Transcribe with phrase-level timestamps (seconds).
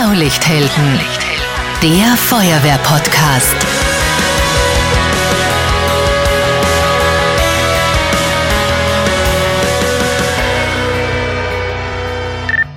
[0.00, 0.98] Blaulichthelden,
[1.82, 3.54] der Feuerwehr-Podcast.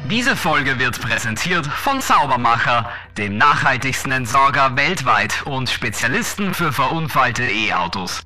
[0.09, 8.25] Diese Folge wird präsentiert von Saubermacher, dem nachhaltigsten Entsorger weltweit und Spezialisten für verunfallte E-Autos.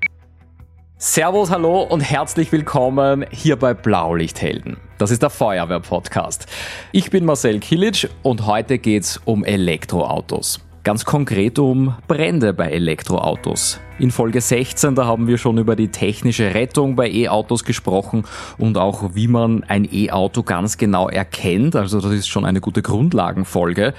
[0.99, 4.77] Servus, hallo und herzlich willkommen hier bei Blaulichthelden.
[4.97, 6.47] Das ist der Feuerwehr-Podcast.
[6.91, 10.59] Ich bin Marcel Kilic und heute geht's um Elektroautos.
[10.83, 13.79] Ganz konkret um Brände bei Elektroautos.
[13.99, 18.23] In Folge 16, da haben wir schon über die technische Rettung bei E-Autos gesprochen
[18.57, 21.75] und auch wie man ein E-Auto ganz genau erkennt.
[21.75, 23.93] Also das ist schon eine gute Grundlagenfolge.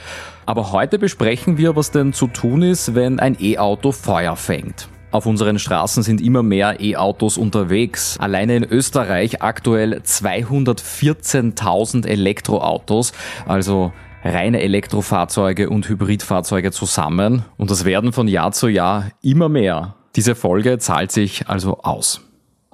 [0.47, 4.89] Aber heute besprechen wir, was denn zu tun ist, wenn ein E-Auto Feuer fängt.
[5.11, 8.19] Auf unseren Straßen sind immer mehr E-Autos unterwegs.
[8.21, 13.13] Alleine in Österreich aktuell 214.000 Elektroautos,
[13.47, 17.47] also reine Elektrofahrzeuge und Hybridfahrzeuge zusammen.
[17.57, 19.95] Und das werden von Jahr zu Jahr immer mehr.
[20.15, 22.28] Diese Folge zahlt sich also aus.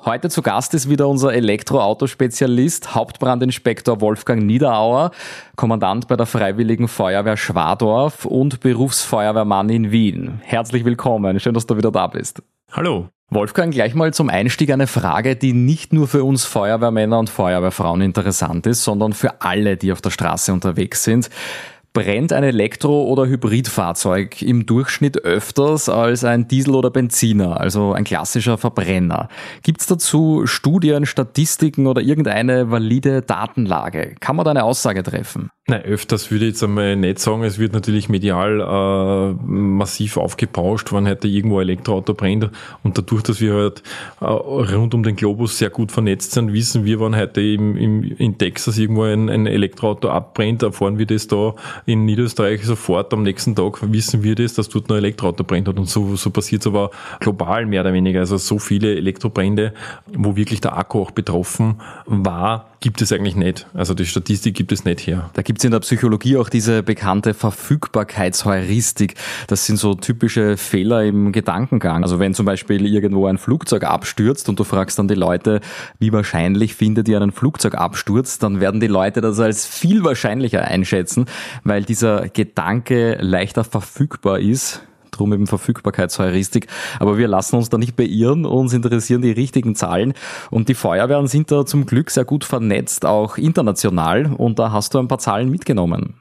[0.07, 5.13] Heute zu Gast ist wieder unser Elektroautospezialist, Hauptbrandinspektor Wolfgang Niederauer,
[5.57, 10.43] Kommandant bei der Freiwilligen Feuerwehr Schwadorf und Berufsfeuerwehrmann in Wien.
[10.43, 12.43] Herzlich willkommen, schön, dass du wieder da bist.
[12.71, 13.09] Hallo.
[13.31, 18.03] Wolfgang, gleich mal zum Einstieg eine Frage, die nicht nur für uns Feuerwehrmänner und Feuerwehrfrauen
[18.03, 21.31] interessant ist, sondern für alle, die auf der Straße unterwegs sind
[21.95, 28.05] brennt ein Elektro- oder Hybridfahrzeug im Durchschnitt öfters als ein Diesel- oder Benziner, also ein
[28.05, 29.29] klassischer Verbrenner.
[29.63, 34.17] Gibt es dazu Studien, Statistiken oder irgendeine valide Datenlage?
[34.19, 35.51] Kann man da eine Aussage treffen?
[35.67, 37.43] Nein, öfters würde ich jetzt einmal nicht sagen.
[37.43, 42.51] Es wird natürlich medial äh, massiv aufgepauscht, wann heute irgendwo ein Elektroauto brennt.
[42.83, 43.83] Und dadurch, dass wir halt
[44.21, 48.03] äh, rund um den Globus sehr gut vernetzt sind, wissen wir, wann heute im, im,
[48.03, 51.55] in Texas irgendwo ein, ein Elektroauto abbrennt, erfahren wir das da
[51.87, 55.79] in Niederösterreich sofort am nächsten Tag, wissen wir das, dass dort ein Elektroauto brennt hat.
[55.79, 56.91] Und so, so passiert es aber
[57.21, 58.21] global mehr oder weniger.
[58.21, 59.75] Also so viele Elektrobrände,
[60.13, 63.67] wo wirklich der Akku auch betroffen war, gibt es eigentlich nicht.
[63.73, 65.31] Also die Statistik gibt es nicht her.
[65.33, 69.15] Da gibt es in der Psychologie auch diese bekannte Verfügbarkeitsheuristik.
[69.47, 72.03] Das sind so typische Fehler im Gedankengang.
[72.03, 75.63] Also wenn zum Beispiel irgendwo ein Flugzeug abstürzt und du fragst dann die Leute,
[75.99, 81.25] wie wahrscheinlich findet ihr einen Flugzeugabsturz, dann werden die Leute das als viel wahrscheinlicher einschätzen,
[81.63, 84.83] weil dieser Gedanke leichter verfügbar ist
[85.19, 86.67] drum eben Verfügbarkeitsheuristik.
[86.99, 90.15] Aber wir lassen uns da nicht beirren, uns interessieren die richtigen Zahlen.
[90.51, 94.35] Und die Feuerwehren sind da zum Glück sehr gut vernetzt, auch international.
[94.37, 96.15] Und da hast du ein paar Zahlen mitgenommen.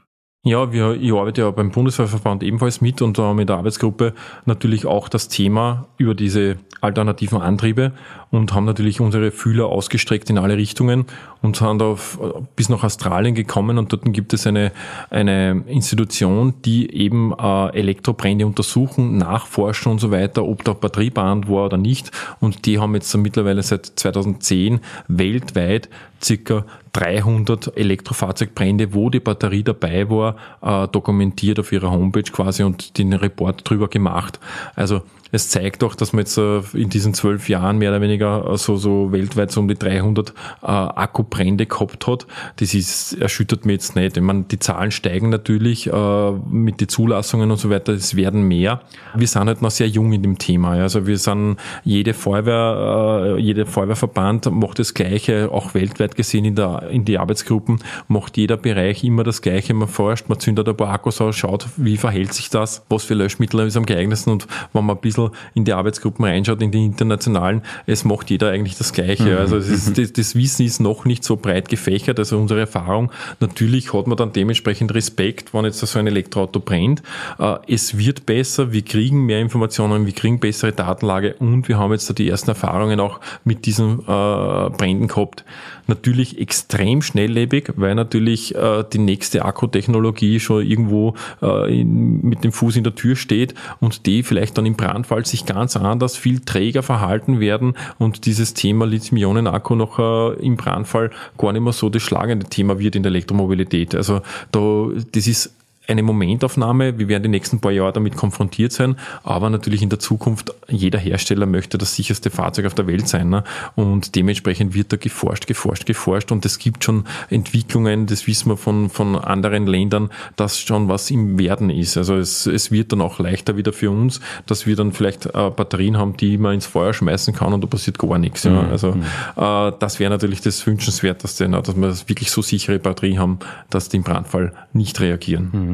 [0.45, 3.55] Ja, wir, ich arbeite ja beim Bundeswehrverband ebenfalls mit und da haben wir in der
[3.55, 7.93] Arbeitsgruppe natürlich auch das Thema über diese alternativen Antriebe
[8.33, 11.05] und haben natürlich unsere Fühler ausgestreckt in alle Richtungen
[11.43, 12.19] und sind auf,
[12.55, 14.71] bis nach Australien gekommen und dort gibt es eine,
[15.11, 21.67] eine Institution, die eben äh, Elektrobrände untersuchen, nachforschen und so weiter, ob da Batterieband war
[21.67, 25.87] oder nicht und die haben jetzt mittlerweile seit 2010 weltweit
[26.23, 32.97] circa 300 Elektrofahrzeugbrände, wo die Batterie dabei war, äh, dokumentiert auf ihrer Homepage quasi und
[32.97, 34.39] den Report drüber gemacht.
[34.75, 35.01] Also
[35.33, 38.57] es zeigt doch, dass man jetzt äh, in diesen zwölf Jahren mehr oder weniger äh,
[38.57, 42.27] so, so weltweit so um die 300 äh, Akkubrände gehabt hat.
[42.57, 44.17] Das ist, erschüttert mich jetzt nicht.
[44.17, 47.93] Ich meine, die Zahlen steigen natürlich äh, mit den Zulassungen und so weiter.
[47.93, 48.81] Es werden mehr.
[49.15, 50.71] Wir sind halt noch sehr jung in dem Thema.
[50.71, 56.55] Also wir sind, jede Feuerwehr, äh, jeder Feuerwehrverband macht das Gleiche, auch weltweit gesehen in,
[56.55, 59.73] der, in die Arbeitsgruppen, macht jeder Bereich immer das Gleiche.
[59.73, 63.13] Man forscht, man zündet ein paar Akkus aus, schaut, wie verhält sich das, was für
[63.13, 66.85] Löschmittel ist am geeignetsten und wenn man ein bisschen in die Arbeitsgruppen reinschaut, in die
[66.85, 69.31] internationalen, es macht jeder eigentlich das Gleiche.
[69.31, 69.37] Mhm.
[69.37, 73.11] Also ist, das, das, Wissen ist noch nicht so breit gefächert, also unsere Erfahrung.
[73.39, 77.01] Natürlich hat man dann dementsprechend Respekt, wenn jetzt so ein Elektroauto brennt.
[77.39, 81.91] Äh, es wird besser, wir kriegen mehr Informationen, wir kriegen bessere Datenlage und wir haben
[81.91, 85.43] jetzt da die ersten Erfahrungen auch mit diesen äh, Bränden gehabt
[85.87, 92.83] natürlich extrem schnelllebig, weil natürlich äh, die nächste Akkutechnologie schon irgendwo mit dem Fuß in
[92.83, 97.39] der Tür steht und die vielleicht dann im Brandfall sich ganz anders, viel träger verhalten
[97.39, 102.47] werden und dieses Thema Lithium-Ionen-Akku noch äh, im Brandfall gar nicht mehr so das schlagende
[102.47, 103.95] Thema wird in der Elektromobilität.
[103.95, 105.55] Also da, das ist
[105.87, 106.97] eine Momentaufnahme.
[106.97, 110.97] Wir werden die nächsten paar Jahre damit konfrontiert sein, aber natürlich in der Zukunft, jeder
[110.97, 113.29] Hersteller möchte das sicherste Fahrzeug auf der Welt sein.
[113.29, 113.43] Ne?
[113.75, 116.31] Und dementsprechend wird da geforscht, geforscht, geforscht.
[116.31, 121.11] Und es gibt schon Entwicklungen, das wissen wir von, von anderen Ländern, dass schon was
[121.11, 121.97] im Werden ist.
[121.97, 125.49] Also es, es wird dann auch leichter wieder für uns, dass wir dann vielleicht äh,
[125.49, 128.43] Batterien haben, die man ins Feuer schmeißen kann und da passiert gar nichts.
[128.43, 128.51] Ja?
[128.51, 128.71] Mhm.
[128.71, 129.03] Also mhm.
[129.35, 131.61] äh, das wäre natürlich das Wünschenswerteste, ne?
[131.61, 133.39] dass wir wirklich so sichere Batterien haben,
[133.69, 135.49] dass die im Brandfall nicht reagieren.
[135.51, 135.72] Mhm.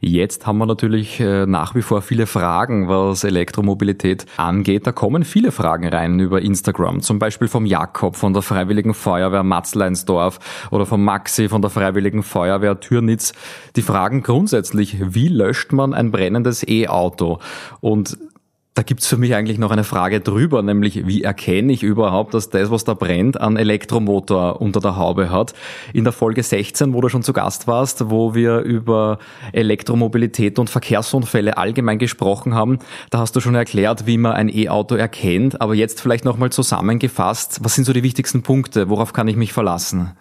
[0.00, 4.86] Jetzt haben wir natürlich äh, nach wie vor viele Fragen, was Elektromobilität angeht.
[4.86, 9.42] Da kommen viele Fragen rein über Instagram, zum Beispiel vom Jakob von der Freiwilligen Feuerwehr
[9.42, 10.38] Matzleinsdorf
[10.70, 13.32] oder vom Maxi von der Freiwilligen Feuerwehr Türnitz.
[13.76, 17.38] Die fragen grundsätzlich, wie löscht man ein brennendes E-Auto?
[17.80, 18.18] Und
[18.76, 22.50] da gibt's für mich eigentlich noch eine Frage drüber, nämlich wie erkenne ich überhaupt, dass
[22.50, 25.54] das, was da brennt, einen Elektromotor unter der Haube hat.
[25.94, 29.18] In der Folge 16, wo du schon zu Gast warst, wo wir über
[29.52, 32.78] Elektromobilität und Verkehrsunfälle allgemein gesprochen haben,
[33.08, 35.58] da hast du schon erklärt, wie man ein E-Auto erkennt.
[35.62, 38.90] Aber jetzt vielleicht nochmal zusammengefasst, was sind so die wichtigsten Punkte?
[38.90, 40.12] Worauf kann ich mich verlassen?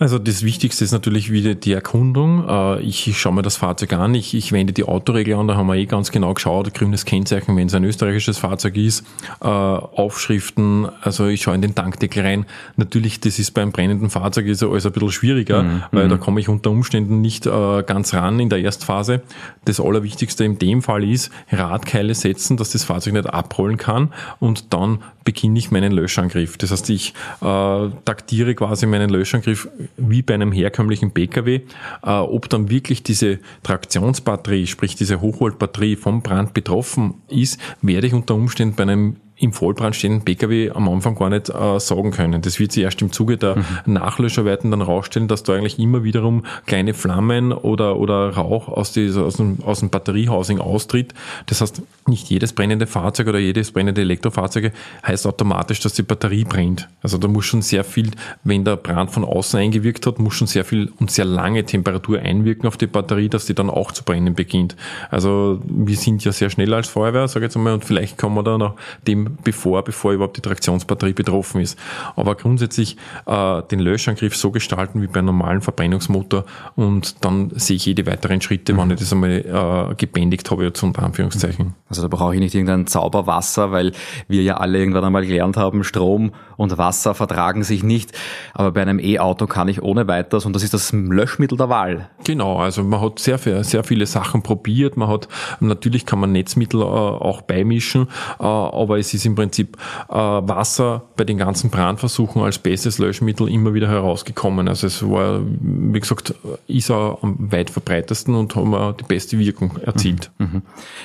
[0.00, 2.48] Also das Wichtigste ist natürlich wieder die Erkundung.
[2.48, 5.66] Äh, ich schaue mir das Fahrzeug an, ich, ich wende die Autoregel an, da haben
[5.66, 9.04] wir eh ganz genau geschaut, grünes Kennzeichen, wenn es ein österreichisches Fahrzeug ist,
[9.40, 12.46] äh, Aufschriften, also ich schaue in den Tankdeckel rein.
[12.76, 15.82] Natürlich, das ist beim brennenden Fahrzeug ist alles ein bisschen schwieriger, mhm.
[15.90, 16.20] weil da mhm.
[16.20, 19.22] komme ich unter Umständen nicht äh, ganz ran in der Erstphase.
[19.64, 24.72] Das Allerwichtigste in dem Fall ist, Radkeile setzen, dass das Fahrzeug nicht abrollen kann und
[24.72, 26.56] dann beginne ich meinen Löschangriff.
[26.56, 31.60] Das heißt, ich taktiere quasi meinen Löschangriff wie bei einem herkömmlichen Pkw.
[32.02, 38.14] Äh, ob dann wirklich diese Traktionsbatterie, sprich diese Hochvoltbatterie vom Brand betroffen ist, werde ich
[38.14, 42.42] unter Umständen bei einem im Vollbrand stehenden Pkw am Anfang gar nicht äh, sagen können.
[42.42, 43.64] Das wird sich erst im Zuge der mhm.
[43.86, 49.10] Nachlöscharbeiten dann rausstellen, dass da eigentlich immer wiederum kleine Flammen oder, oder Rauch aus, die,
[49.10, 51.14] aus, dem, aus dem Batteriehousing austritt.
[51.46, 54.72] Das heißt, nicht jedes brennende Fahrzeug oder jedes brennende Elektrofahrzeug
[55.06, 56.88] heißt automatisch, dass die Batterie brennt.
[57.02, 58.10] Also da muss schon sehr viel,
[58.44, 62.18] wenn der Brand von außen eingewirkt hat, muss schon sehr viel und sehr lange Temperatur
[62.20, 64.76] einwirken auf die Batterie, dass die dann auch zu brennen beginnt.
[65.10, 68.34] Also wir sind ja sehr schnell als Feuerwehr, sage ich jetzt einmal, und vielleicht kann
[68.34, 68.74] man da nach
[69.06, 71.78] dem bevor, bevor überhaupt die Traktionsbatterie betroffen ist.
[72.16, 72.96] Aber grundsätzlich
[73.26, 76.44] äh, den Löschangriff so gestalten wie bei einem normalen Verbrennungsmotor
[76.76, 78.78] und dann sehe ich jede weiteren Schritte, mhm.
[78.78, 81.74] wenn ich das einmal äh, gebändigt habe, jetzt unter Anführungszeichen.
[81.88, 83.92] Also da brauche ich nicht irgendein Zauberwasser, weil
[84.28, 88.12] wir ja alle irgendwann einmal gelernt haben, Strom und Wasser vertragen sich nicht.
[88.52, 92.10] Aber bei einem E-Auto kann ich ohne weiteres und das ist das Löschmittel der Wahl.
[92.24, 94.96] Genau, also man hat sehr, sehr viele Sachen probiert.
[94.96, 95.28] Man hat,
[95.60, 98.08] natürlich kann man Netzmittel äh, auch beimischen,
[98.40, 99.78] äh, aber es ist im Prinzip
[100.08, 104.68] äh, Wasser bei den ganzen Brandversuchen als bestes Löschmittel immer wieder herausgekommen.
[104.68, 106.34] Also es war, wie gesagt,
[106.66, 110.32] ist auch am weit verbreitesten und haben die beste Wirkung erzielt.
[110.38, 110.46] Mhm.
[110.46, 110.62] mhm.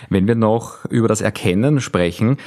[0.09, 2.37] Wenn wir noch über das Erkennen sprechen,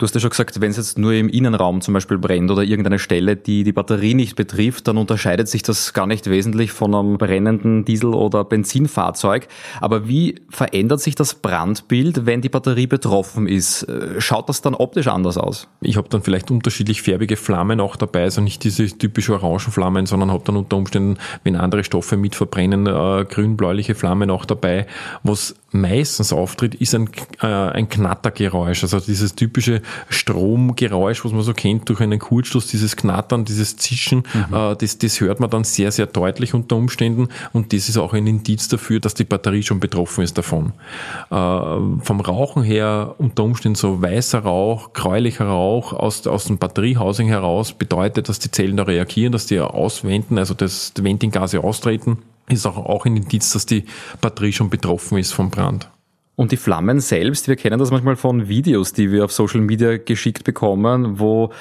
[0.00, 2.62] Du hast ja schon gesagt, wenn es jetzt nur im Innenraum zum Beispiel brennt oder
[2.62, 6.94] irgendeine Stelle, die die Batterie nicht betrifft, dann unterscheidet sich das gar nicht wesentlich von
[6.94, 9.46] einem brennenden Diesel- oder Benzinfahrzeug.
[9.78, 13.82] Aber wie verändert sich das Brandbild, wenn die Batterie betroffen ist?
[13.82, 15.68] Äh, schaut das dann optisch anders aus?
[15.82, 20.32] Ich habe dann vielleicht unterschiedlich färbige Flammen auch dabei, also nicht diese typische Orangenflammen, sondern
[20.32, 24.86] habe dann unter Umständen, wenn andere Stoffe mit verbrennen, äh, grün-bläuliche Flammen auch dabei.
[25.24, 27.08] Was meistens auftritt, ist ein,
[27.42, 32.96] äh, ein Knattergeräusch, also dieses typische Stromgeräusch, was man so kennt durch einen Kurzschluss, dieses
[32.96, 34.54] Knattern, dieses Zischen, mhm.
[34.54, 38.12] äh, das, das hört man dann sehr, sehr deutlich unter Umständen und das ist auch
[38.12, 40.72] ein Indiz dafür, dass die Batterie schon betroffen ist davon.
[41.30, 47.28] Äh, vom Rauchen her unter Umständen so weißer Rauch, gräulicher Rauch aus, aus dem Batteriehousing
[47.28, 52.18] heraus bedeutet, dass die Zellen da reagieren, dass die auswenden, also das Ventinggase austreten
[52.50, 53.84] ist auch, auch ein Indiz, dass die
[54.20, 55.90] Batterie schon betroffen ist vom Brand.
[56.36, 59.98] Und die Flammen selbst, wir kennen das manchmal von Videos, die wir auf Social Media
[59.98, 61.52] geschickt bekommen, wo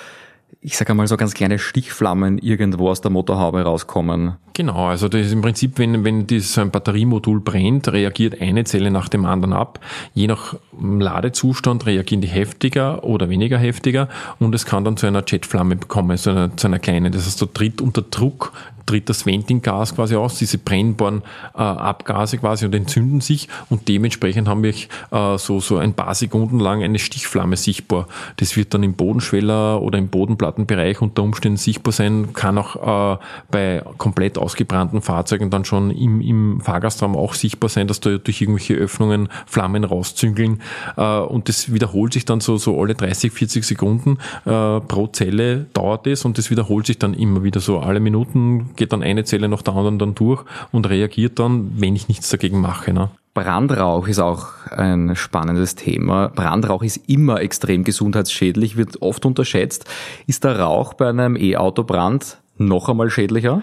[0.61, 4.35] ich sage einmal so ganz kleine Stichflammen irgendwo aus der Motorhaube rauskommen.
[4.53, 8.91] Genau, also das ist im Prinzip, wenn, wenn das ein Batteriemodul brennt, reagiert eine Zelle
[8.91, 9.79] nach dem anderen ab.
[10.13, 14.09] Je nach Ladezustand reagieren die heftiger oder weniger heftiger
[14.39, 17.13] und es kann dann zu einer Jetflamme bekommen, zu einer, zu einer kleinen.
[17.13, 18.51] Das heißt, du tritt unter Druck
[18.89, 21.21] tritt das Ventinggas quasi aus, diese brennbaren
[21.53, 26.15] äh, Abgase quasi und entzünden sich und dementsprechend haben wir äh, so, so ein paar
[26.15, 28.07] Sekunden lang eine Stichflamme sichtbar.
[28.37, 33.17] Das wird dann im Bodenschweller oder im Bodenplattenbereich unter Umständen sichtbar sein, kann auch äh,
[33.51, 38.41] bei komplett ausgebrannten Fahrzeugen dann schon im, im Fahrgastraum auch sichtbar sein, dass da durch
[38.41, 40.63] irgendwelche Öffnungen Flammen rauszüngeln
[40.97, 45.67] äh, und das wiederholt sich dann so, so alle 30, 40 Sekunden äh, pro Zelle
[45.73, 49.23] dauert es und das wiederholt sich dann immer wieder so alle Minuten geht dann eine
[49.25, 52.91] Zelle nach der anderen dann durch und reagiert dann, wenn ich nichts dagegen mache.
[52.91, 53.11] Ne?
[53.35, 56.29] Brandrauch ist auch ein spannendes Thema.
[56.29, 59.85] Brandrauch ist immer extrem gesundheitsschädlich, wird oft unterschätzt.
[60.25, 63.61] Ist der Rauch bei einem E-Autobrand noch einmal schädlicher?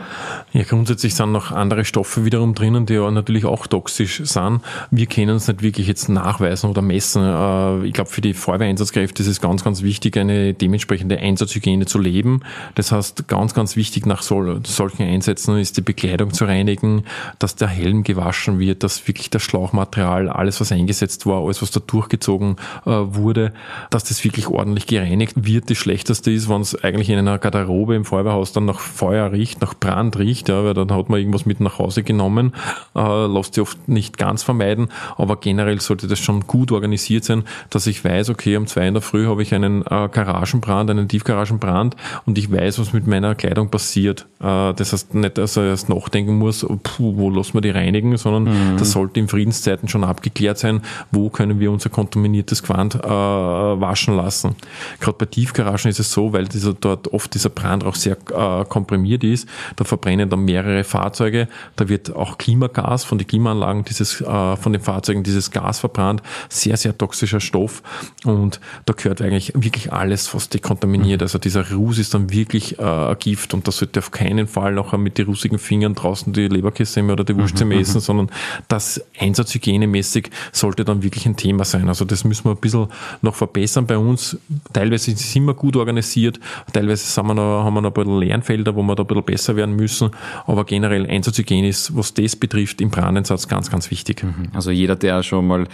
[0.53, 4.63] Ja, grundsätzlich sind noch andere Stoffe wiederum drinnen, die ja natürlich auch toxisch sind.
[4.91, 7.23] Wir können es nicht wirklich jetzt nachweisen oder messen.
[7.23, 11.99] Äh, ich glaube, für die Feuerwehreinsatzkräfte ist es ganz, ganz wichtig, eine dementsprechende Einsatzhygiene zu
[11.99, 12.41] leben.
[12.75, 17.05] Das heißt, ganz, ganz wichtig nach solchen Einsätzen ist die Bekleidung zu reinigen,
[17.39, 21.71] dass der Helm gewaschen wird, dass wirklich das Schlauchmaterial, alles was eingesetzt war, alles was
[21.71, 23.53] da durchgezogen äh, wurde,
[23.91, 25.69] dass das wirklich ordentlich gereinigt wird.
[25.69, 29.61] Das Schlechteste ist, wenn es eigentlich in einer Garderobe im Feuerwehrhaus dann noch Feuer riecht,
[29.61, 32.53] nach Brand riecht, ja, weil dann hat man irgendwas mit nach Hause genommen,
[32.95, 37.45] äh, lässt sich oft nicht ganz vermeiden, aber generell sollte das schon gut organisiert sein,
[37.71, 41.09] dass ich weiß, okay, um zwei in der Früh habe ich einen äh, Garagenbrand, einen
[41.09, 44.27] Tiefgaragenbrand und ich weiß, was mit meiner Kleidung passiert.
[44.41, 48.17] Äh, das heißt nicht, dass er erst nachdenken muss, puh, wo lassen wir die reinigen,
[48.17, 48.77] sondern mhm.
[48.79, 54.17] das sollte in Friedenszeiten schon abgeklärt sein, wo können wir unser kontaminiertes Quant äh, waschen
[54.17, 54.57] lassen.
[55.01, 59.25] Gerade bei Tiefgaragen ist es so, weil dieser, dort oft dieser Brandrauch sehr äh, komprimiert
[59.25, 59.49] ist.
[59.77, 61.49] Da verbrennen dann mehrere Fahrzeuge.
[61.77, 66.23] Da wird auch Klimagas von den Klimaanlagen dieses, äh, von den Fahrzeugen dieses Gas verbrannt.
[66.51, 67.83] Sehr, sehr toxischer Stoff.
[68.25, 71.23] Und da gehört eigentlich wirklich alles fast dekontaminiert.
[71.23, 74.93] Also dieser Ruß ist dann wirklich äh, Gift und das sollte auf keinen Fall noch
[74.99, 78.01] mit den russigen Fingern draußen die Leberkäse oder die Wurst mhm, messen, mhm.
[78.01, 78.31] sondern
[78.69, 81.89] das einsatzhygienemäßig sollte dann wirklich ein Thema sein.
[81.89, 82.89] Also das müssen wir ein bisschen
[83.23, 84.37] noch verbessern bei uns.
[84.73, 86.41] Teilweise sind wir gut organisiert,
[86.73, 89.25] teilweise sind wir noch, haben wir noch ein bisschen Lernfelder, wo wir da ein bisschen
[89.25, 90.11] besser werden müssen.
[90.47, 94.23] Aber generell Einsatzhygiene ist, was das betrifft, im Brandeinsatz ganz, ganz wichtig.
[94.23, 94.49] Mhm.
[94.55, 95.67] Also jeder, der schon mal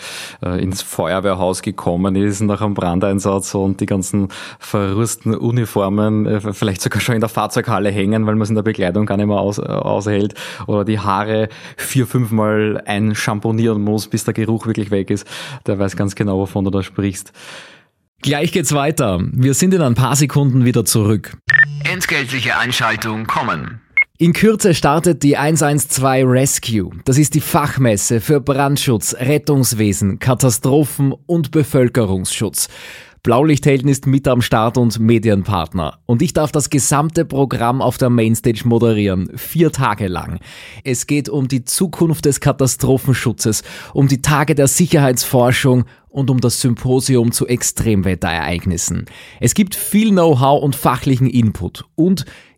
[0.42, 6.82] äh, ins Feuerwehrhaus gekommen ist nach einem Brandeinsatz und die ganzen verrusteten Uniformen äh, vielleicht
[6.82, 9.38] sogar schon in der Fahrzeughalle hängen, weil man es in der Bekleidung gar nicht mehr
[9.38, 10.34] aus, äh, aushält
[10.66, 15.26] oder die Haare vier, fünfmal einschamponieren muss, bis der Geruch wirklich weg ist,
[15.66, 17.32] der weiß ganz genau, wovon du da sprichst.
[18.22, 19.20] Gleich geht's weiter.
[19.32, 21.36] Wir sind in ein paar Sekunden wieder zurück.
[21.92, 23.82] Entgeltliche Einschaltung kommen.
[24.16, 26.90] In Kürze startet die 112 Rescue.
[27.04, 32.70] Das ist die Fachmesse für Brandschutz, Rettungswesen, Katastrophen und Bevölkerungsschutz.
[33.22, 35.98] Blaulichthelden ist mit am Start und Medienpartner.
[36.06, 39.30] Und ich darf das gesamte Programm auf der Mainstage moderieren.
[39.36, 40.40] Vier Tage lang.
[40.82, 46.60] Es geht um die Zukunft des Katastrophenschutzes, um die Tage der Sicherheitsforschung und um das
[46.60, 49.06] Symposium zu Extremwetterereignissen.
[49.40, 52.26] Es gibt viel Know-how und fachlichen Input und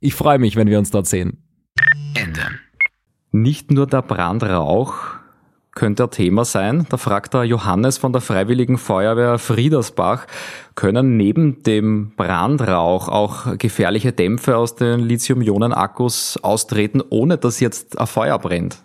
[0.00, 1.42] Ich freue mich, wenn wir uns dort sehen.
[2.14, 2.42] Ende.
[3.32, 4.94] Nicht nur der Brandrauch
[5.74, 6.86] könnte ein Thema sein.
[6.88, 10.26] Da fragt der Johannes von der Freiwilligen Feuerwehr Friedersbach,
[10.74, 18.06] können neben dem Brandrauch auch gefährliche Dämpfe aus den Lithium-Ionen-Akkus austreten, ohne dass jetzt ein
[18.06, 18.82] Feuer brennt?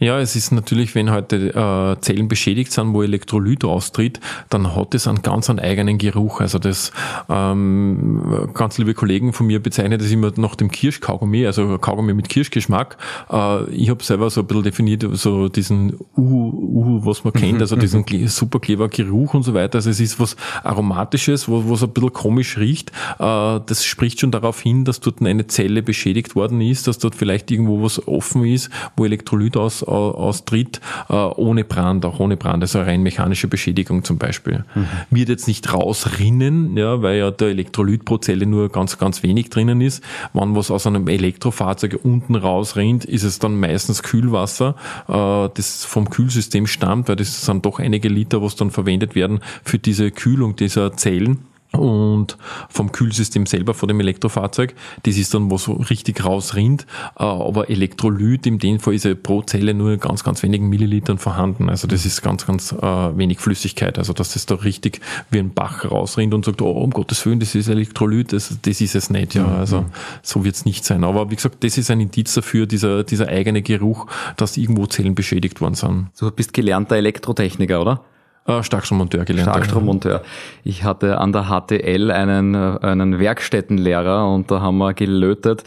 [0.00, 4.18] Ja, es ist natürlich, wenn heute äh, Zellen beschädigt sind, wo Elektrolyt austritt,
[4.50, 6.40] dann hat es einen ganz einen eigenen Geruch.
[6.40, 6.90] Also das
[7.28, 12.28] ähm, ganz liebe Kollegen von mir bezeichnen das immer nach dem Kirschkaugummi, also Kaugummi mit
[12.28, 12.96] Kirschgeschmack.
[13.30, 17.60] Äh, ich habe selber so ein bisschen definiert, so diesen Uhu, Uhu was man kennt,
[17.60, 19.76] also diesen super clever Geruch und so weiter.
[19.76, 20.34] Also es ist was
[20.64, 22.90] Aromatisches, wo es ein bisschen komisch riecht.
[23.20, 27.14] Äh, das spricht schon darauf hin, dass dort eine Zelle beschädigt worden ist, dass dort
[27.14, 32.62] vielleicht irgendwo was offen ist, wo Elektrolyt aus austritt, äh, ohne Brand, auch ohne Brand,
[32.62, 34.64] also rein mechanische Beschädigung zum Beispiel.
[34.74, 34.86] Mhm.
[35.10, 39.50] Wird jetzt nicht rausrinnen, ja, weil ja der Elektrolyt pro Zelle nur ganz, ganz wenig
[39.50, 40.02] drinnen ist.
[40.32, 44.76] Wenn was aus einem Elektrofahrzeug unten rausrinnt, ist es dann meistens Kühlwasser,
[45.08, 49.40] äh, das vom Kühlsystem stammt, weil das sind doch einige Liter, was dann verwendet werden
[49.62, 52.36] für diese Kühlung dieser Zellen und
[52.68, 54.74] vom Kühlsystem selber vor dem Elektrofahrzeug.
[55.02, 56.86] Das ist dann, wo so richtig rausrinnt.
[57.18, 61.18] Äh, aber Elektrolyt in dem Fall ist ja pro Zelle nur ganz, ganz wenigen Millilitern
[61.18, 61.68] vorhanden.
[61.68, 63.98] Also das ist ganz, ganz äh, wenig Flüssigkeit.
[63.98, 65.00] Also dass das da richtig
[65.30, 68.80] wie ein Bach rausrinnt und sagt, oh, um Gottes Willen, das ist Elektrolyt, das, das
[68.80, 69.34] ist es nicht.
[69.34, 69.54] Ja, mhm.
[69.54, 69.84] also
[70.22, 71.04] so wird es nicht sein.
[71.04, 75.14] Aber wie gesagt, das ist ein Indiz dafür, dieser, dieser eigene Geruch, dass irgendwo Zellen
[75.14, 76.08] beschädigt worden sind.
[76.18, 78.04] Du bist gelernter Elektrotechniker, oder?
[78.46, 79.48] Äh, Starkstrommonteur gelernt.
[79.48, 80.22] Starkstrommonteur.
[80.64, 85.64] Ich hatte an der HTL einen, äh, einen Werkstättenlehrer und da haben wir gelötet.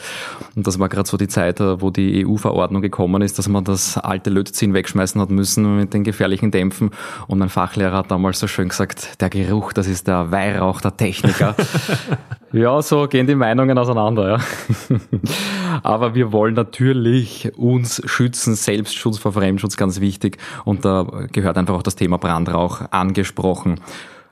[0.55, 3.63] Und das war gerade so die Zeit, äh, wo die EU-Verordnung gekommen ist, dass man
[3.63, 6.91] das alte Lötziehen wegschmeißen hat müssen mit den gefährlichen Dämpfen.
[7.25, 10.95] Und mein Fachlehrer hat damals so schön gesagt, der Geruch, das ist der Weihrauch der
[10.95, 11.55] Techniker.
[12.53, 14.37] Ja, so gehen die Meinungen auseinander.
[14.37, 14.97] Ja.
[15.83, 20.37] Aber wir wollen natürlich uns schützen, Selbstschutz vor Fremdschutz ganz wichtig.
[20.63, 23.81] Und da gehört einfach auch das Thema Brandrauch angesprochen.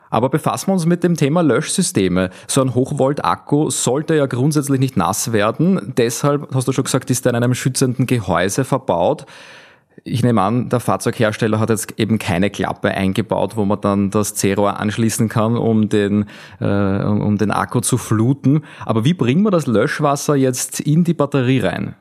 [0.09, 2.29] Aber befassen wir uns mit dem Thema Löschsysteme.
[2.47, 5.93] So ein Hochvolt-Akku sollte ja grundsätzlich nicht nass werden.
[5.97, 9.25] Deshalb, hast du schon gesagt, ist er in einem schützenden Gehäuse verbaut.
[10.03, 14.35] Ich nehme an, der Fahrzeughersteller hat jetzt eben keine Klappe eingebaut, wo man dann das
[14.35, 16.25] C-Rohr anschließen kann, um den,
[16.59, 18.63] äh, um den Akku zu fluten.
[18.85, 21.95] Aber wie bringen wir das Löschwasser jetzt in die Batterie rein?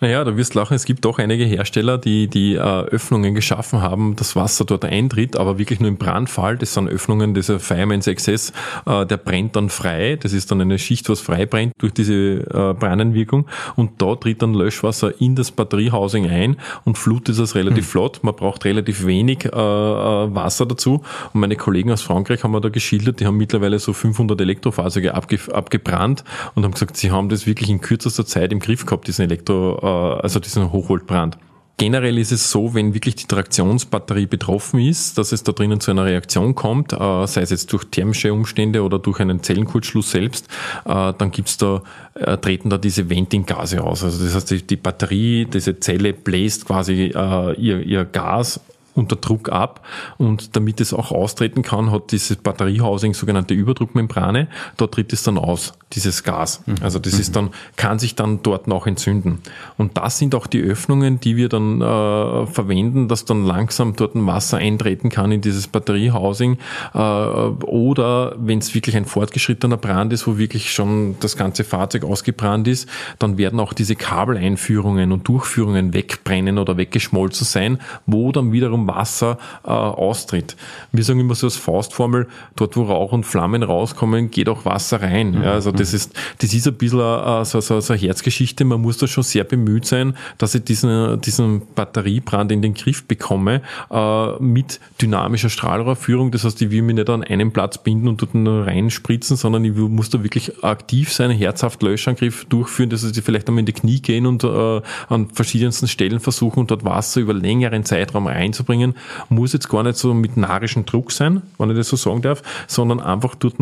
[0.00, 3.80] Naja, da wirst du lachen, es gibt doch einige Hersteller, die die äh, Öffnungen geschaffen
[3.80, 6.58] haben, das Wasser dort eintritt, aber wirklich nur im Brandfall.
[6.58, 8.52] Das sind Öffnungen, dieser Fireman's Access,
[8.86, 10.16] äh, der brennt dann frei.
[10.20, 13.46] Das ist dann eine Schicht, was frei brennt durch diese äh, Brennenwirkung.
[13.74, 17.90] Und da tritt dann Löschwasser in das Batteriehousing ein und flutet das relativ mhm.
[17.90, 18.20] flott.
[18.22, 21.02] Man braucht relativ wenig äh, äh, Wasser dazu.
[21.32, 25.14] Und meine Kollegen aus Frankreich haben mir da geschildert, die haben mittlerweile so 500 Elektrofahrzeuge
[25.14, 26.24] abge abgebrannt
[26.54, 29.78] und haben gesagt, sie haben das wirklich in kürzester Zeit im Griff gehabt, diesen Elektro
[29.88, 31.38] also diesen Hochvoltbrand.
[31.78, 35.90] Generell ist es so, wenn wirklich die Traktionsbatterie betroffen ist, dass es da drinnen zu
[35.90, 40.48] einer Reaktion kommt, äh, sei es jetzt durch thermische Umstände oder durch einen Zellenkurzschluss selbst,
[40.86, 41.82] äh, dann gibt's da,
[42.14, 44.02] äh, treten da diese Venting-Gase aus.
[44.02, 48.60] Also das heißt, die, die Batterie, diese Zelle bläst quasi ihr, ihr Gas
[48.96, 49.86] unter Druck ab
[50.18, 54.48] und damit es auch austreten kann, hat dieses Batteriehousing sogenannte Überdruckmembrane.
[54.76, 56.62] Dort tritt es dann aus, dieses Gas.
[56.66, 56.76] Mhm.
[56.80, 59.40] Also das ist dann, kann sich dann dort noch entzünden.
[59.76, 64.14] Und das sind auch die Öffnungen, die wir dann äh, verwenden, dass dann langsam dort
[64.14, 66.58] ein Wasser eintreten kann in dieses Batteriehousing.
[66.94, 72.04] Äh, oder wenn es wirklich ein fortgeschrittener Brand ist, wo wirklich schon das ganze Fahrzeug
[72.04, 72.88] ausgebrannt ist,
[73.18, 79.38] dann werden auch diese Kabeleinführungen und Durchführungen wegbrennen oder weggeschmolzen sein, wo dann wiederum Wasser
[79.64, 80.56] äh, austritt.
[80.92, 85.02] Wir sagen immer so als Faustformel, dort wo Rauch und Flammen rauskommen, geht auch Wasser
[85.02, 85.42] rein.
[85.42, 88.64] Ja, also das ist, das ist ein bisschen äh, so, so, so eine Herzgeschichte.
[88.64, 93.04] Man muss da schon sehr bemüht sein, dass ich diesen, diesen Batteriebrand in den Griff
[93.04, 96.30] bekomme äh, mit dynamischer Strahlrohrführung.
[96.30, 99.64] Das heißt, ich will mich nicht an einen Platz binden und dort nur reinspritzen, sondern
[99.64, 102.90] ich muss da wirklich aktiv sein, herzhaft Löschangriff durchführen.
[102.90, 106.66] Das heißt, ich vielleicht einmal in die Knie gehen und äh, an verschiedensten Stellen versuchen,
[106.66, 108.94] dort Wasser über längeren Zeitraum reinzubringen bringen,
[109.28, 112.42] muss jetzt gar nicht so mit narischem Druck sein, wenn ich das so sagen darf,
[112.66, 113.56] sondern einfach dort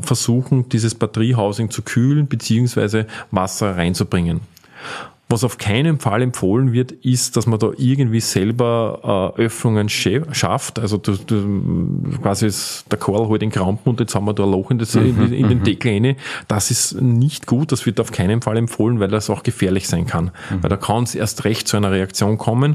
[0.00, 3.04] versuchen, dieses Batteriehousing zu kühlen bzw.
[3.30, 4.40] Wasser reinzubringen.
[5.28, 10.80] Was auf keinen Fall empfohlen wird, ist, dass man da irgendwie selber äh, Öffnungen schafft.
[10.80, 14.42] Also du, du, quasi ist der Korl halt den Krampen und jetzt haben wir da
[14.42, 15.62] ein Loch in, das, in, in den mhm.
[15.62, 16.16] Deckel rein.
[16.48, 20.04] Das ist nicht gut, das wird auf keinen Fall empfohlen, weil das auch gefährlich sein
[20.04, 20.32] kann.
[20.50, 20.62] Mhm.
[20.64, 22.74] Weil da kann es erst recht zu einer Reaktion kommen.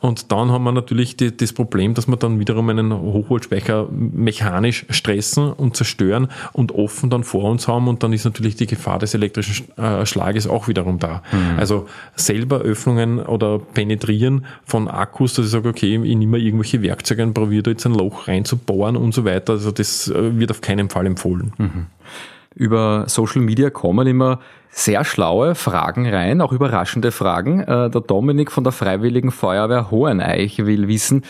[0.00, 4.86] Und dann haben wir natürlich die, das Problem, dass wir dann wiederum einen Hochvoltspeicher mechanisch
[4.90, 8.98] stressen und zerstören und offen dann vor uns haben und dann ist natürlich die Gefahr
[8.98, 11.22] des elektrischen äh, Schlages auch wiederum da.
[11.32, 11.58] Mhm.
[11.58, 17.22] Also selber Öffnungen oder penetrieren von Akkus, dass ich sage, okay, ich nehme irgendwelche Werkzeuge
[17.22, 19.54] und probiere da jetzt ein Loch reinzubohren und so weiter.
[19.54, 21.52] Also das äh, wird auf keinen Fall empfohlen.
[21.58, 21.86] Mhm.
[22.54, 27.60] Über Social Media kommen immer sehr schlaue Fragen rein, auch überraschende Fragen.
[27.60, 31.24] Äh, der Dominik von der Freiwilligen Feuerwehr Hoheneich will wissen,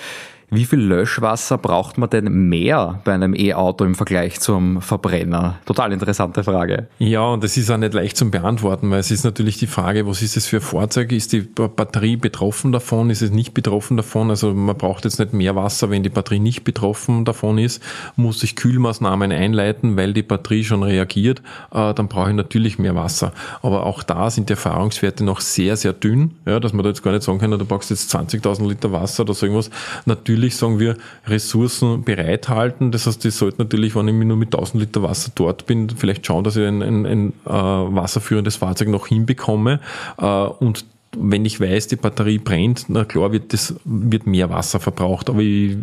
[0.53, 5.59] wie viel Löschwasser braucht man denn mehr bei einem E-Auto im Vergleich zum Verbrenner?
[5.65, 6.89] Total interessante Frage.
[6.99, 10.07] Ja, und das ist auch nicht leicht zum Beantworten, weil es ist natürlich die Frage,
[10.07, 11.11] was ist es für ein Fahrzeug?
[11.13, 13.09] Ist die Batterie betroffen davon?
[13.09, 14.29] Ist es nicht betroffen davon?
[14.29, 17.83] Also man braucht jetzt nicht mehr Wasser, wenn die Batterie nicht betroffen davon ist.
[18.17, 21.41] Muss ich Kühlmaßnahmen einleiten, weil die Batterie schon reagiert,
[21.73, 23.33] äh, dann brauche ich natürlich mehr Wasser.
[23.63, 27.03] Aber auch da sind die Erfahrungswerte noch sehr, sehr dünn, ja, dass man da jetzt
[27.03, 29.71] gar nicht sagen kann, du brauchst jetzt 20.000 Liter Wasser oder so irgendwas.
[30.05, 32.91] Natürlich natürlich, sagen wir, Ressourcen bereithalten.
[32.91, 36.27] Das heißt, ich sollte natürlich, wenn ich nur mit 1000 Liter Wasser dort bin, vielleicht
[36.27, 39.81] schauen, dass ich ein, ein, ein äh, wasserführendes Fahrzeug noch hinbekomme.
[40.19, 40.85] Äh, und
[41.17, 45.31] wenn ich weiß, die Batterie brennt, na klar wird das, wird mehr Wasser verbraucht.
[45.31, 45.77] Aber ich,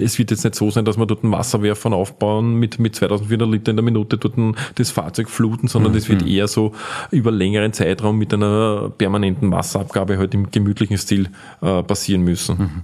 [0.00, 3.50] es wird jetzt nicht so sein, dass wir dort einen Wasserwerfer aufbauen mit, mit 2400
[3.50, 4.34] Liter in der Minute dort
[4.76, 5.96] das Fahrzeug fluten, sondern mhm.
[5.96, 6.72] das wird eher so
[7.10, 11.28] über längeren Zeitraum mit einer permanenten Wasserabgabe halt im gemütlichen Stil
[11.60, 12.56] äh, passieren müssen.
[12.56, 12.82] Mhm.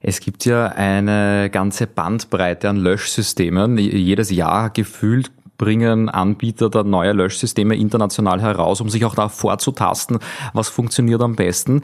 [0.00, 3.78] Es gibt ja eine ganze Bandbreite an Löschsystemen.
[3.78, 10.18] Jedes Jahr gefühlt bringen Anbieter da neue Löschsysteme international heraus, um sich auch da vorzutasten,
[10.52, 11.82] was funktioniert am besten.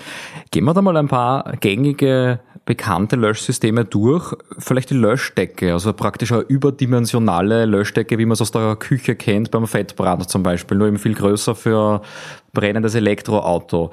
[0.53, 4.33] Gehen wir da mal ein paar gängige, bekannte Löschsysteme durch.
[4.59, 9.50] Vielleicht die Löschdecke, also praktisch eine überdimensionale Löschdecke, wie man es aus der Küche kennt,
[9.50, 12.00] beim Fettbrand zum Beispiel, nur eben viel größer für
[12.53, 13.90] brennendes Elektroauto.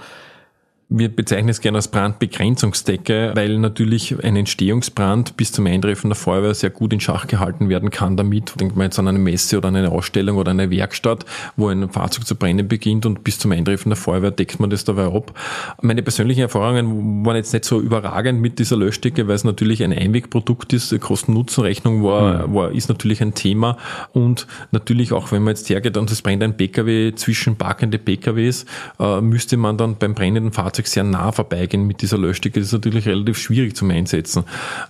[0.94, 6.54] Wir bezeichnen es gerne als Brandbegrenzungsdecke, weil natürlich ein Entstehungsbrand bis zum Eintreffen der Feuerwehr
[6.54, 8.60] sehr gut in Schach gehalten werden kann damit.
[8.60, 11.26] Denkt man jetzt an eine Messe oder eine Ausstellung oder eine Werkstatt,
[11.56, 14.84] wo ein Fahrzeug zu brennen beginnt und bis zum Eintreffen der Feuerwehr deckt man das
[14.84, 15.34] dabei ab.
[15.82, 19.94] Meine persönlichen Erfahrungen waren jetzt nicht so überragend mit dieser Löschdecke, weil es natürlich ein
[19.94, 21.00] Einwegprodukt ist.
[21.00, 22.54] Kosten-Nutzen-Rechnung war, mhm.
[22.54, 23.78] war, ist natürlich ein Thema
[24.12, 28.66] und natürlich auch, wenn man jetzt hergeht und es brennt ein PKW zwischen parkende PKWs,
[29.00, 32.60] äh, müsste man dann beim brennenden Fahrzeug Fahrzeug sehr nah vorbeigehen mit dieser Löschdecke.
[32.60, 34.44] Das ist natürlich relativ schwierig zum Einsetzen.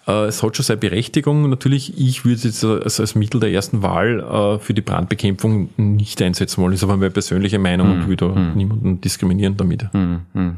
[0.08, 1.50] Äh, es hat schon seine Berechtigung.
[1.50, 5.70] Natürlich, ich würde es jetzt als, als Mittel der ersten Wahl äh, für die Brandbekämpfung
[5.78, 6.72] nicht einsetzen wollen.
[6.72, 7.94] Das ist aber meine persönliche Meinung hm.
[7.94, 8.54] und würde hm.
[8.56, 9.92] niemanden diskriminieren damit.
[9.94, 10.22] Hm.
[10.34, 10.58] hm.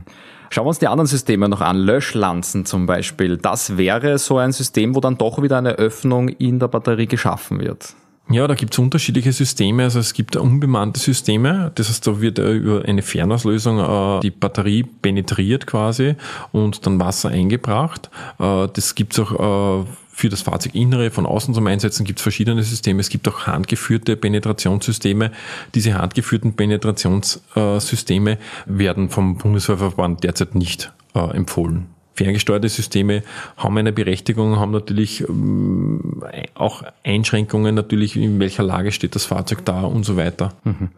[0.50, 1.78] Schauen wir uns die anderen Systeme noch an.
[1.78, 3.38] Löschlanzen zum Beispiel.
[3.38, 7.60] Das wäre so ein System, wo dann doch wieder eine Öffnung in der Batterie geschaffen
[7.60, 7.96] wird.
[8.30, 9.84] Ja, da gibt es unterschiedliche Systeme.
[9.84, 11.72] Also es gibt unbemannte Systeme.
[11.76, 16.16] Das heißt, da wird über eine Fernauslösung äh, die Batterie penetriert quasi
[16.52, 18.10] und dann Wasser eingebracht.
[18.40, 22.24] Äh, das gibt es auch äh, für das Fahrzeuginnere von außen zum Einsetzen gibt es
[22.24, 23.02] verschiedene Systeme.
[23.02, 25.32] Es gibt auch handgeführte Penetrationssysteme.
[25.74, 31.93] Diese handgeführten Penetrationssysteme werden vom Bundeswehrverband derzeit nicht empfohlen.
[32.16, 33.24] Ferngesteuerte Systeme
[33.58, 36.24] haben eine Berechtigung, haben natürlich ähm,
[36.54, 40.54] auch Einschränkungen, natürlich in welcher Lage steht das Fahrzeug da und so weiter.
[40.64, 40.90] Mhm.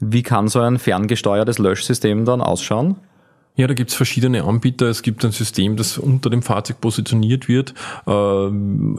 [0.00, 2.96] Wie kann so ein ferngesteuertes Löschsystem dann ausschauen?
[3.60, 4.86] Ja, da gibt es verschiedene Anbieter.
[4.86, 7.74] Es gibt ein System, das unter dem Fahrzeug positioniert wird.
[8.06, 8.46] Äh,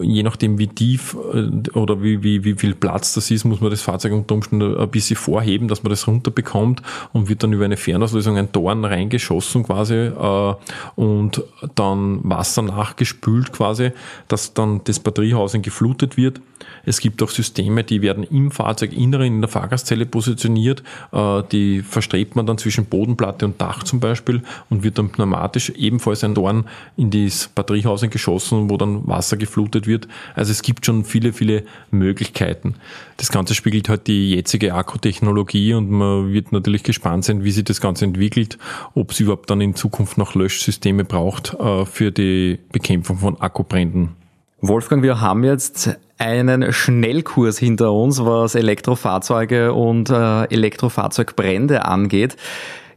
[0.05, 3.71] je nachdem, wie tief äh, oder wie, wie, wie viel Platz das ist, muss man
[3.71, 7.65] das Fahrzeug unter Umständen ein bisschen vorheben, dass man das runterbekommt und wird dann über
[7.65, 10.53] eine Fernauslösung ein Dorn reingeschossen quasi äh,
[10.93, 11.43] und
[11.73, 13.93] dann Wasser nachgespült quasi,
[14.27, 16.39] dass dann das Batteriehaus geflutet wird.
[16.85, 20.83] Es gibt auch Systeme, die werden im Fahrzeuginneren in der Fahrgastzelle positioniert.
[21.11, 25.69] Äh, die verstrebt man dann zwischen Bodenplatte und Dach zum Beispiel und wird dann pneumatisch
[25.71, 26.65] ebenfalls ein Dorn
[26.97, 30.07] in das Batteriehaus geschossen, wo dann Wasser geflutet wird.
[30.35, 32.75] Also es gibt schon viele, viele Möglichkeiten.
[33.17, 37.63] Das Ganze spiegelt halt die jetzige Akkutechnologie und man wird natürlich gespannt sein, wie sich
[37.63, 38.57] das Ganze entwickelt,
[38.95, 44.15] ob es überhaupt dann in Zukunft noch Löschsysteme braucht äh, für die Bekämpfung von Akkubränden.
[44.63, 52.37] Wolfgang, wir haben jetzt einen Schnellkurs hinter uns, was Elektrofahrzeuge und äh, Elektrofahrzeugbrände angeht.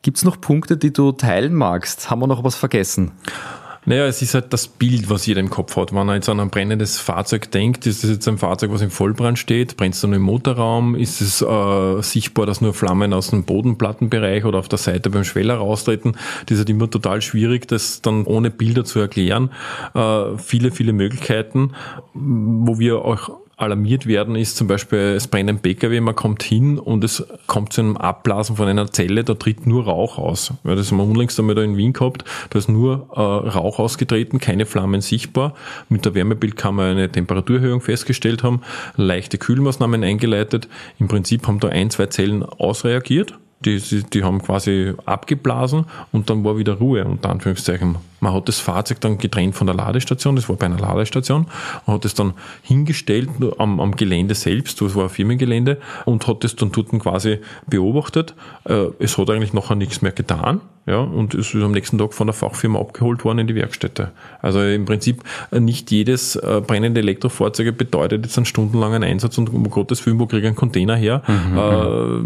[0.04, 2.10] Gibt es noch Punkte, die du teilen magst?
[2.10, 3.12] Haben wir noch was vergessen?
[3.86, 5.94] Naja, es ist halt das Bild, was jeder im Kopf hat.
[5.94, 8.90] Wenn er jetzt an ein brennendes Fahrzeug denkt, ist das jetzt ein Fahrzeug, was im
[8.90, 9.78] Vollbrand steht?
[9.78, 10.94] Brennt es nur im Motorraum?
[10.94, 15.24] Ist es äh, sichtbar, dass nur Flammen aus dem Bodenplattenbereich oder auf der Seite beim
[15.24, 16.18] Schweller raustreten?
[16.44, 19.52] Das ist halt immer total schwierig, das dann ohne Bilder zu erklären.
[19.94, 21.72] Äh, viele, viele Möglichkeiten,
[22.12, 23.30] wo wir auch
[23.64, 27.72] alarmiert werden, ist zum Beispiel, es brennt ein Pkw, man kommt hin und es kommt
[27.72, 30.52] zu einem Abblasen von einer Zelle, da tritt nur Rauch aus.
[30.64, 33.78] Ja, das haben wir unlängst einmal da in Wien gehabt, da ist nur äh, Rauch
[33.78, 35.54] ausgetreten, keine Flammen sichtbar.
[35.88, 38.62] Mit der Wärmebildkammer eine Temperaturerhöhung festgestellt haben,
[38.96, 40.68] leichte Kühlmaßnahmen eingeleitet.
[40.98, 46.44] Im Prinzip haben da ein, zwei Zellen ausreagiert die, die haben quasi abgeblasen und dann
[46.44, 47.96] war wieder Ruhe, unter Anführungszeichen.
[48.24, 51.46] Man hat das Fahrzeug dann getrennt von der Ladestation, das war bei einer Ladestation,
[51.86, 52.32] man hat es dann
[52.62, 57.40] hingestellt am, am Gelände selbst, das war ein Firmengelände, und hat es dann dort quasi
[57.66, 58.34] beobachtet.
[58.64, 60.62] Äh, es hat eigentlich nachher nichts mehr getan.
[60.86, 64.12] Ja, und es ist am nächsten Tag von der Fachfirma abgeholt worden in die Werkstätte.
[64.42, 69.48] Also im Prinzip äh, nicht jedes äh, brennende Elektrofahrzeug bedeutet jetzt einen stundenlangen Einsatz und
[69.48, 71.22] um Gottes Willen, wo kriege ich einen Container her?
[71.26, 72.22] Mhm, äh,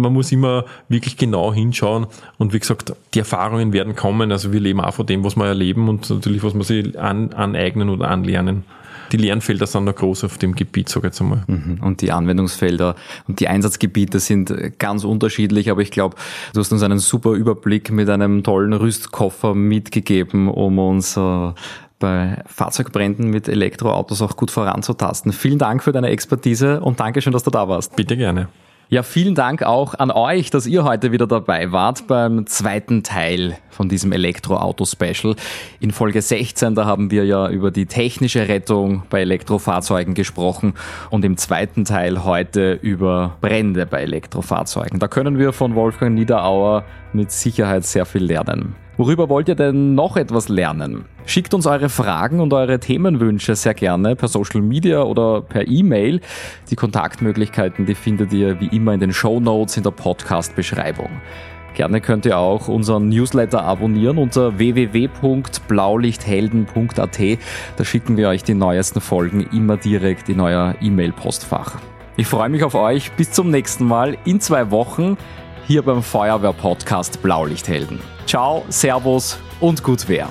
[0.00, 4.32] man muss immer wirklich genau hinschauen und wie gesagt, die Erfahrungen werden kommen.
[4.32, 7.32] Also wir leben auch von dem, was wir erleben und natürlich, was wir sich an,
[7.32, 8.64] aneignen oder anlernen
[9.12, 11.44] die Lernfelder sind noch groß auf dem Gebiet, sage ich jetzt einmal.
[11.46, 11.78] Mhm.
[11.82, 12.96] Und die Anwendungsfelder
[13.28, 16.16] und die Einsatzgebiete sind ganz unterschiedlich, aber ich glaube,
[16.52, 21.52] du hast uns einen super Überblick mit einem tollen Rüstkoffer mitgegeben, um uns äh,
[21.98, 25.32] bei Fahrzeugbränden mit Elektroautos auch gut voranzutasten.
[25.32, 27.96] Vielen Dank für deine Expertise und danke schön, dass du da warst.
[27.96, 28.48] Bitte gerne.
[28.90, 33.56] Ja, vielen Dank auch an euch, dass ihr heute wieder dabei wart beim zweiten Teil
[33.70, 35.36] von diesem Elektroauto-Special.
[35.80, 40.74] In Folge 16, da haben wir ja über die technische Rettung bei Elektrofahrzeugen gesprochen
[41.10, 45.00] und im zweiten Teil heute über Brände bei Elektrofahrzeugen.
[45.00, 48.76] Da können wir von Wolfgang Niederauer mit Sicherheit sehr viel lernen.
[48.96, 51.06] Worüber wollt ihr denn noch etwas lernen?
[51.26, 56.20] Schickt uns eure Fragen und eure Themenwünsche sehr gerne per Social Media oder per E-Mail.
[56.70, 61.10] Die Kontaktmöglichkeiten, die findet ihr wie immer in den Show Notes in der Podcast-Beschreibung.
[61.74, 67.20] Gerne könnt ihr auch unseren Newsletter abonnieren unter www.blaulichthelden.at.
[67.76, 71.78] Da schicken wir euch die neuesten Folgen immer direkt in euer E-Mail-Postfach.
[72.16, 73.10] Ich freue mich auf euch.
[73.12, 75.16] Bis zum nächsten Mal in zwei Wochen
[75.66, 78.00] hier beim Feuerwehr-Podcast Blaulichthelden.
[78.26, 80.28] Ciao, Servus und gut Wehr.